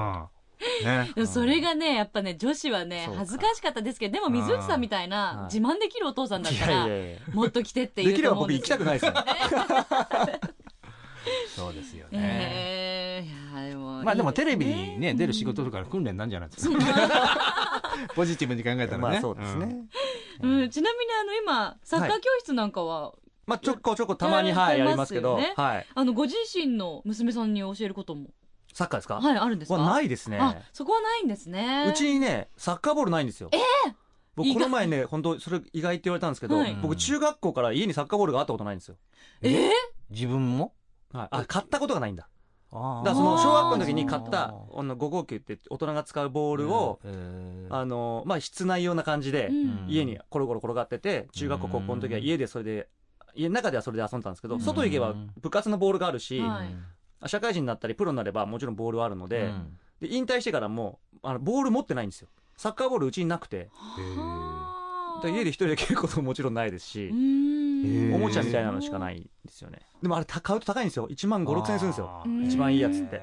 [0.84, 0.86] ん。
[0.86, 1.12] ね。
[1.14, 5.54] でもそれがねやっぱね女子はね恥ずかしかったですけどでも水内さんみたいはない。
[5.54, 6.88] 自慢できるお父さんだったら
[7.34, 9.14] もっと来てって言うできれば僕と思うんです行きたくないですよ。
[11.56, 13.62] そうですよね、えー。
[13.62, 16.78] いやでもまあでもテレビいいにね出る仕事とかの訓練なんじゃないですか。
[18.16, 18.98] ポジティブに考えたらね。
[18.98, 19.88] まあそうですね。
[20.42, 23.14] うん、ちなみにあの今サッカー教室なんかは、
[23.48, 25.86] まあちょこちょこたまに、はい、やりますけど、はい。
[25.96, 28.28] あのご自身の娘さんに教えることも？
[28.74, 29.16] サッカーですか？
[29.16, 29.80] はいあるんですか？
[29.80, 30.38] はないですね。
[30.40, 31.88] あそこはないんですね。
[31.90, 33.50] うちにね、サッカーボールないんですよ。
[34.36, 36.78] 僕この前ね、本当それ意外って言われたんですけど、はい。
[36.82, 38.98] 僕中学校から家にサッカーボールがあったことないんですよ。
[39.42, 39.70] えー？
[40.12, 40.74] 自分も？
[41.12, 41.28] はい。
[41.32, 42.28] あ、買ったことがないんだ。
[42.70, 47.74] あだからその小学校の時に買っあた、あの5号球って大人が使うボールを、えー。
[47.74, 49.86] あの、まあ室内用な感じでう、ん。
[49.88, 52.90] 家にコロコロ転がってて、中学校高校の時は家でそれで、
[53.38, 54.62] 家の中ではそれで遊んでたんですけど、うん。
[54.62, 57.30] 外行けば部活のボールがあるし、はい。
[57.30, 59.78] 社会人になったりプロになればもちろんボールはあるので、うん。
[60.02, 62.28] で引退してからもあのボール持ってないんですよ。
[62.58, 63.70] サッカーボールうちになくて。
[65.24, 69.80] 家で一人で蹴ることももちろんないですしおもちゃみたいなのしかないんですよね。
[70.00, 71.08] でもあれた買うと高いんですよ。
[71.08, 72.24] 1万5 6千円するんですよ。
[72.46, 73.20] 一番いいやつって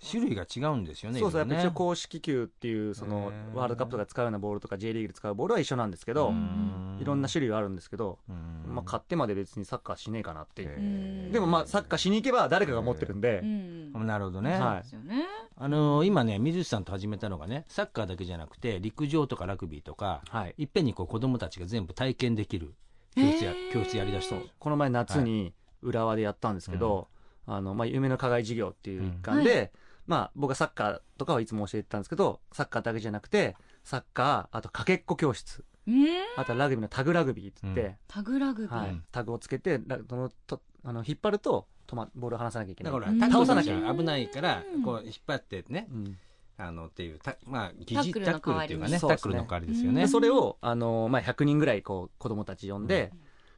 [0.00, 1.58] 種類が違うんですよねそうそうね。
[1.58, 6.98] 一応公式球っていうそのワールドカップとか使うようなボールとか J リーグで使うボールは一緒なんですけど、うん。
[7.00, 8.74] いろんな種類はあるんですけど、うん。
[8.74, 10.80] まあ、買ってまで別にサッカーしねえかなっていう、う
[11.28, 14.06] んでもまあサッカーしに行けば誰かが持ってるんで、うん。
[14.06, 15.26] なるほどね、はいですよね。
[15.56, 20.54] あのー今ね水内さんと始めたのがねサッカーだけじゃなくて陸上とかラグビーとかはい。
[20.58, 22.74] いっぺんにこう子供たちが全部体験できる
[23.14, 24.36] 教室や,、教室やりだした。
[24.58, 27.08] この前夏に浦和でやったんですけど、
[27.46, 38.90] あの、まあ、夢の課外授業っていう一環で、うんまあ、僕はサッカーとかはいつも教えてたんですけど、サッカーだけじゃなくて、サッカー、あとかけっこ教室、うんあとはラグビーのタグラグビーって言って、タグラグビー、はい。
[38.90, 42.92] うん、タグをつけて、ラそのとあの引っ張ると止ま、ボールを離さなきゃいけない。
[42.92, 44.82] だから倒さなきゃが危ないからうん。
[44.82, 45.86] こう引っ張ってね。
[45.90, 46.18] うん。
[46.58, 50.02] あのっていうたまあ疑似タックルのタックルっていうかねタックルの代わりですよね。
[50.02, 53.12] でそれを、あのまあ、100人ぐらいこう子供たち呼んで、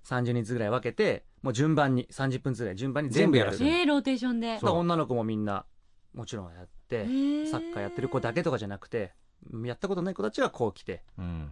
[0.04, 3.52] 30人ずつぐらい分けて、もう順番に、30分ずつぐらい順番に全部やる。
[3.60, 4.58] えー、ローテーションで。
[4.62, 5.64] 女の子もみんな、
[6.14, 7.50] もちろんやって、ー。
[7.50, 9.12] サッカーやってる子だけとかじゃなくて、
[9.64, 11.50] やったことない子たちがこう来てうん。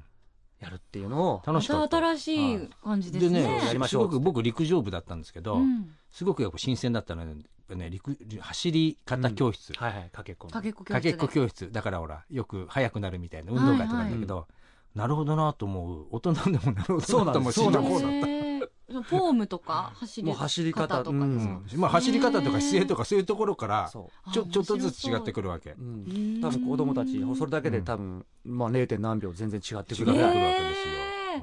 [0.61, 1.97] やるっていうのを、楽しかった。
[1.99, 3.43] 新しい感じですね。
[3.73, 5.91] でねすごく僕陸上部だったんですけど、うん。
[6.11, 7.43] すごくやっぱ新鮮だったのはね
[7.75, 14.47] ね陸走り方教室、はいはい、かけっこけっこ教室だからほらよく速くなるみたいな運動会とかだけど、
[14.95, 16.07] なるほどなと思う。
[16.11, 18.01] 大人でもなるほどなと思うそうなんです。
[18.01, 18.56] 死ぬ方だった
[18.89, 21.27] フォームとか走りもう走り方とか。
[21.27, 21.77] ですかう。
[21.77, 25.71] んまあ、走り方とか姿勢とかそういうところからそちょあちょっとずつ違ってくるわけ。
[25.71, 25.75] う。
[25.79, 25.83] う。
[25.83, 26.41] ん。
[26.41, 28.99] 多分子供たち、それだけで多分、まあ 0.
[29.01, 30.09] 何秒全然違ってくる。
[30.09, 30.21] わけ。
[30.21, 30.89] です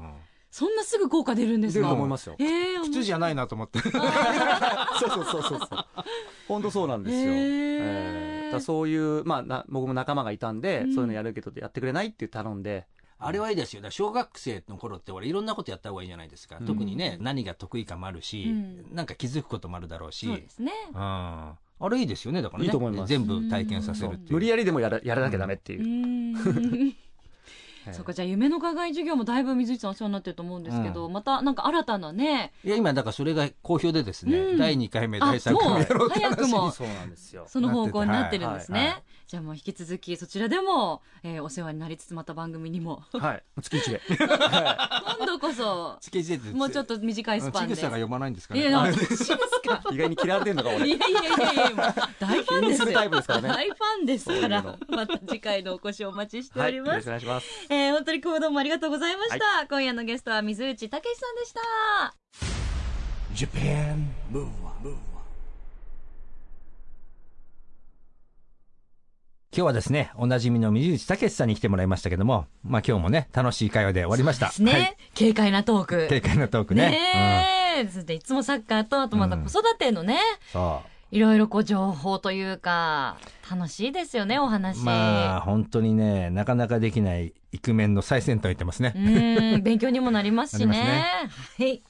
[0.50, 2.36] そんなすぐ効果出るんです出るかと思いますよ。
[2.38, 3.80] えー、普通じゃないなと思って。
[3.82, 5.86] そうそうそうそうそう。
[6.48, 7.22] 本当そうなんですよ。
[7.26, 8.52] えー。
[8.52, 10.94] だそういう、まあな、僕も仲間がいたんで、うん。
[10.94, 12.86] そういうのやるけどやってくれないって頼んで、
[13.18, 13.80] あれはいいですよ。
[13.80, 16.58] だから小学生の頃って俺いろんなことやった方がいいじゃないですか。
[16.58, 20.26] うん特にね、何が得意かもあるし、うんなんか気づくこともあるだろうし。
[20.26, 20.72] そうですね。
[20.92, 20.96] うん。
[20.96, 22.42] あれいいですよね。
[22.42, 22.66] だからね。
[22.66, 24.32] いいと思います全部体験させるっていう。
[24.34, 26.94] 無理やりでもやらやらなきゃダメっていう
[27.92, 32.52] そうかじゃあ夢の課外授業もだいぶ水内さんお世話になってると思うんですけど、またなんか新たなね。
[32.64, 34.58] いや、今だからそれが好評でですね、うん。
[34.58, 37.44] 第2回目、あ第3回目やろもううって早くもそうなんですよ。
[37.48, 43.02] その方向になってるんですね、はいはいじゃあもう引き続きそちらでも、えーお世話になりつつまた番組にも。
[43.12, 43.42] はい。
[43.62, 44.00] 月一で。
[44.18, 45.96] は今度こそ。
[46.00, 47.74] チケジェってもうちょっと短いスパンで。
[47.74, 48.70] さんが読まないんですかいね。
[48.70, 49.34] や私ですか。
[49.90, 50.88] い意外に嫌われてんのか、いや俺。
[50.88, 54.78] いやいやいやもう大ファンですよ気にするタイプですからね大ファンですから。
[54.88, 56.74] また次回のお越しをお待ちしておはい。
[56.74, 57.46] よろしります、くお願いします。
[57.74, 62.14] えー本当に今日どうもありがとうございました、今夜のゲストは水内武さんでした。
[63.34, 64.96] Japan Move Up 今
[69.50, 74.46] 日はですね、おなじみの水内武さんに来てもらいましたけども、まあ今日もね、楽しい会話で終わりました。
[74.46, 74.96] ですね、はい。
[75.18, 76.06] 軽快なトーク。
[76.08, 76.90] 軽快なトークね。
[76.90, 80.20] ねえ、そしていつもサッカーとあとまた子育てのね、うん、
[80.52, 80.88] そう。
[81.10, 88.92] いろいろこう情報というか楽しいですよねお話、まあ本当にねなかなかできないイクメンの最先端を言ってますね。
[88.96, 90.66] うん 勉強にもなりますしね。
[90.66, 91.22] な
[91.58, 91.82] りはい。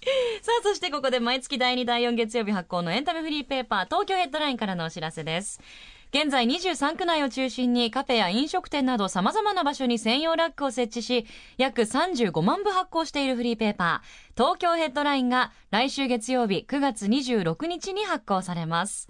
[0.42, 5.62] さあそしてここで毎月第2第4月曜日発行のエンタメフリーペーパー東京ヘッドラインからのお知らせです。
[6.10, 19.08] 現在23区内を中心にカフェや飲食店など様々な場所に専用ラックを設置し、約35万部発行しているフリーペーパー、東京ヘッドラインが来週月曜日9月26日に発行されます。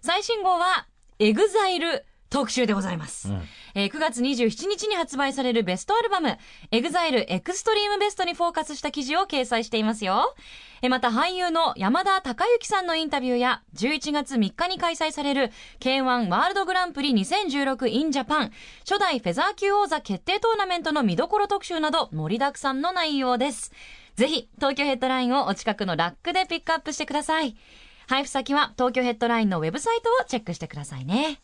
[0.00, 0.88] 最新号は、
[1.20, 3.28] EXILE 特集でございます。
[3.28, 3.42] うん
[3.74, 6.36] えー9月27日に発売されるベストアルバム、
[6.70, 10.34] EXILE EXTREME BEST にフォーカスした記事を掲載していますよ。
[10.82, 23.72] えーまた俳優の山田孝之さんのインタビューや、11月3日に開催される K1 ワールドグランプリ 2016in Japan 初代フェザー級王座決定トーナメントの見どころ特集など盛りだくさんの内容です。
[24.16, 27.56] ぜひ、東京ヘッドラインをお近くのラックでピックアップしてください。
[28.08, 31.40] 配布先は東京ヘッドラインのウェブサイトをチェックしてくださいね。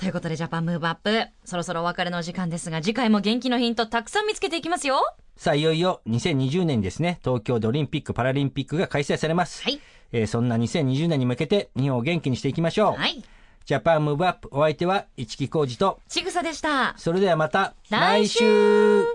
[0.00, 1.26] ということで、ジャパンムーブアップ。
[1.44, 4.96] そろそろお別れのお時間ですが、次回も元気のヒントたくさん見つけていきますよ。
[5.36, 9.78] さあいよいよ2020年にですね東京でオリンピック・パラリンピックが開催されます、はい。
[10.12, 13.22] えーそんな2020年に向けて日本を元気にしていきましょう、はい。
[13.66, 16.94] ジャパンムーブアップお相手は市木浩二とちぐさでした。
[16.96, 19.06] それではまた来週来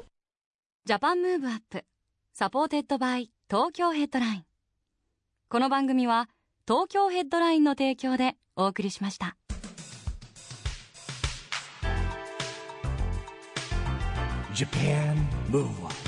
[0.85, 4.45] Japan Move Up。supported by 東京ヘッドライン。
[5.49, 6.29] この番組は
[6.67, 9.35] 東京ヘッドラインの提供でお送りしました。
[14.55, 16.04] Japan Move